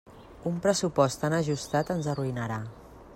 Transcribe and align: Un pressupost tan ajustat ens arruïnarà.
Un 0.51 0.55
pressupost 0.63 1.21
tan 1.25 1.37
ajustat 1.41 1.93
ens 1.97 2.11
arruïnarà. 2.15 2.61